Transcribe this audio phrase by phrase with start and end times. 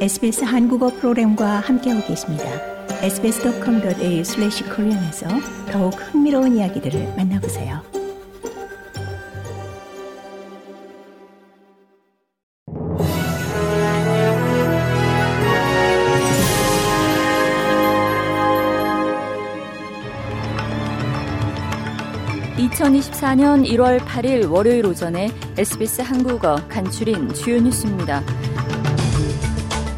[0.00, 2.44] SBS 한국어 프로그램과 함께하고 계십니다.
[3.02, 5.28] sbs.com.au/korean에서
[5.70, 7.82] 더욱 흥미로운 이야기들을 만나보세요.
[22.56, 25.28] (2024년 1월 8일) 월요일 오전에
[25.58, 28.22] SBS 한국어 간추린 주요 뉴스입니다.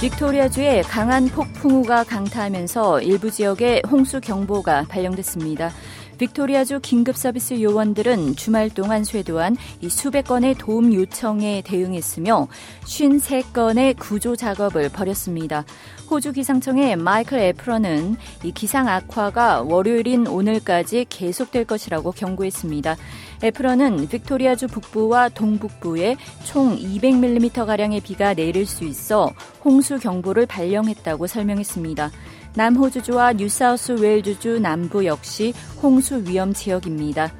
[0.00, 5.72] 빅토리아주에 강한 폭풍우가 강타하면서 일부 지역에 홍수 경보가 발령됐습니다.
[6.18, 12.48] 빅토리아주 긴급 서비스 요원들은 주말 동안 쇄도한 이 수백 건의 도움 요청에 대응했으며
[12.82, 15.64] 53건의 구조 작업을 벌였습니다.
[16.10, 22.96] 호주 기상청의 마이클 에프런은 이 기상 악화가 월요일인 오늘까지 계속될 것이라고 경고했습니다.
[23.42, 29.32] 에프런은 빅토리아주 북부와 동북부에 총 200mm가량의 비가 내릴 수 있어
[29.64, 32.10] 홍수 경보를 발령했다고 설명했습니다.
[32.58, 37.32] 남호주주와 뉴사우스 웨일즈주 남부 역시 홍수 위험 지역입니다.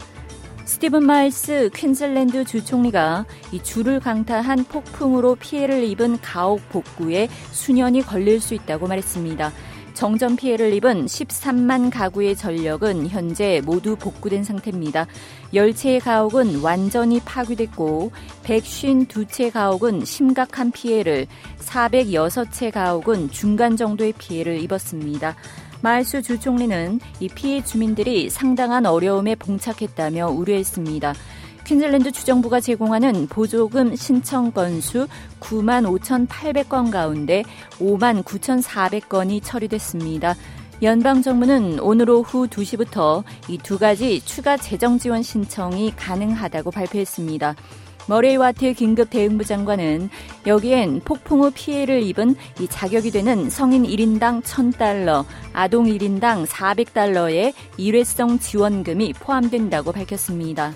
[0.65, 8.55] 스티븐 마일스 퀸즐랜드 주총리가 이 주를 강타한 폭풍으로 피해를 입은 가옥 복구에 수년이 걸릴 수
[8.55, 9.51] 있다고 말했습니다.
[9.99, 15.09] 정전 피해를 입은 13만 가구의 전력은 현재 모두 복구된 상태입니다.
[15.53, 18.13] 10채의 가옥은 완전히 파괴됐고
[18.45, 21.27] 152채 가옥은 심각한 피해를,
[21.59, 25.35] 406채 가옥은 중간 정도의 피해를 입었습니다.
[25.81, 31.13] 마을수 주 총리는 이 피해 주민들이 상당한 어려움에 봉착했다며 우려했습니다.
[31.69, 35.07] 퀸즐랜드 주정부가 제공하는 보조금 신청 건수
[35.39, 40.35] 9만 5,800건 가운데 5만 9,400건이 처리됐습니다.
[40.81, 47.55] 연방 정부는 오늘 오후 2시부터 이 두 가지 추가 재정 지원 신청이 가능하다고 발표했습니다.
[48.07, 50.09] 머레이 와트 긴급 대응부 장관은
[50.47, 58.39] 여기엔 폭풍 후 피해를 입은 이 자격이 되는 성인 1인당 1000달러, 아동 1인당 400달러의 일회성
[58.39, 60.73] 지원금이 포함된다고 밝혔습니다.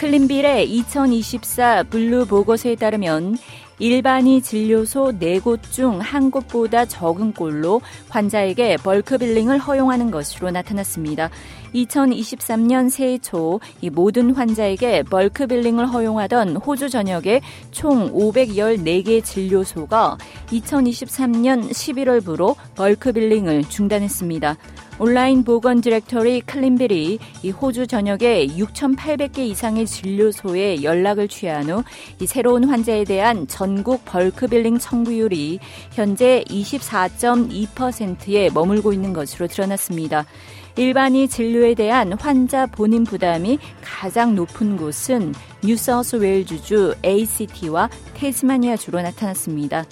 [0.00, 3.36] Cleanbill의 2024 Blue 보고서에 따르면
[3.78, 11.28] 일반의 진료소 4곳 중 한 곳보다 적은 꼴로 환자에게 bulk billing을 허용하는 것으로 나타났습니다.
[11.74, 21.68] 2023년 새해 초 이 모든 환자에게 bulk billing을 허용하던 호주 전역의 총 514개 진료소가 2023년
[21.70, 24.56] 11월부로 bulk billing을 중단했습니다.
[25.00, 31.82] 온라인 보건 디렉터리 Cleanbill이 이 호주 전역에 6,800개 이상의 진료소에 연락을 취한 후
[32.20, 35.58] 이 새로운 환자에 대한 전국 bulk billing 청구율이
[35.92, 40.26] 현재 24.2%에 머물고 있는 것으로 드러났습니다.
[40.76, 45.34] 일반의 진료에 대한 환자 본인 부담이 가장 높은 곳은
[45.64, 49.86] 뉴사우스 웨일즈주 ACT와 테스마니아주로 나타났습니다.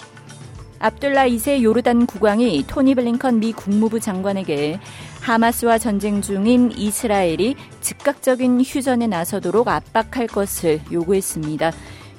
[0.79, 4.79] 압둘라 2세 요르단 국왕이 토니 블링컨 미 국무부 장관에게
[5.21, 11.71] 하마스와 전쟁 중인 이스라엘이 즉각적인 휴전에 나서도록 압박할 것을 요구했습니다.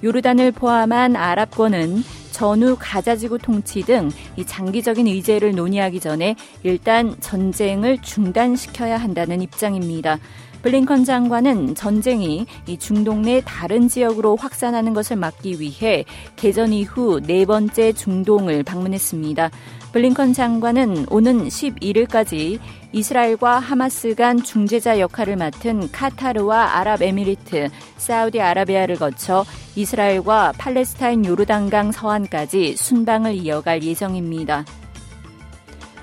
[0.04, 8.97] 요르단을 포함한 아랍권은 전후 가자지구 통치 등 이 장기적인 의제를 논의하기 전에 일단 전쟁을 중단시켜야
[8.97, 10.19] 한다는 입장입니다.
[10.62, 16.04] 블링컨 장관은 전쟁이 이 중동 내 다른 지역으로 확산하는 것을 막기 위해
[16.37, 19.50] 개전 이후 네 번째 중동을 방문했습니다.
[19.93, 22.60] 블링컨 장관은 오는 11일까지
[22.93, 29.44] 이스라엘과 하마스 간 중재자 역할을 맡은 카타르와 아랍에미리트, 사우디아라비아를 거쳐
[29.77, 34.65] 이스라엘과 팔레스타인 요르단강 서안까지 순방을 이어갈 예정입니다.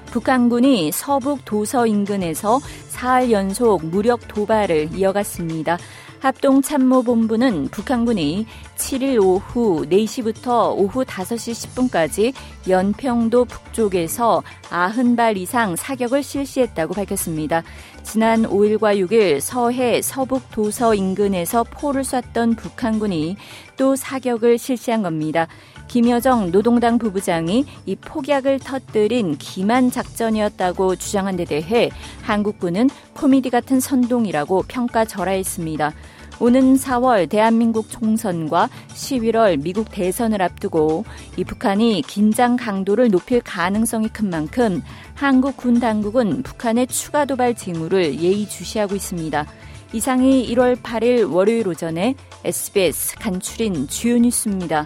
[0.08, 2.60] 북한군이 서북 도서 인근에서
[2.98, 5.78] 사흘 연속 무력 도발을 이어갔습니다.
[6.20, 12.34] 합동참모본부는 북한군이 7일 오후 4시부터 오후 5시 10분까지
[12.68, 14.42] 연평도 북쪽에서
[14.72, 17.62] 90발 이상 사격을 실시했다고 밝혔습니다.
[18.02, 23.38] 지난 5일과 6일 서해 서북 도서 인근에서 포를 쐈던 북한군이
[23.78, 25.48] 또 사격을 실시한 겁니다.
[25.88, 31.90] 김여정 노동당 부부장이 이 폭약을 터뜨린 기만 작전이었다고 주장한 데 대해
[32.24, 35.94] 한국군은 코미디 같은 선동이라고 평가절하했습니다.
[36.40, 41.04] 오는 4월 대한민국 총선과 11월 미국 대선을 앞두고
[41.36, 44.84] 이 북한이 긴장 강도를 높일 가능성이 큰 만큼
[45.16, 49.46] 한국 군 당국은 북한의 추가 도발 징후를 예의주시하고 있습니다.
[49.94, 54.86] 이상이 1월 8일 월요일 오전에 SBS 간추린 주요 뉴스입니다.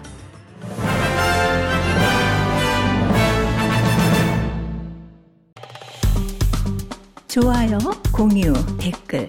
[7.28, 7.78] 좋아요,
[8.12, 9.28] 공유, 댓글,